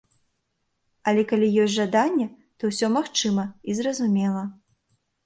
[1.11, 2.25] Але калі ёсць жаданне,
[2.63, 4.43] то ўсё магчыма і зразумела.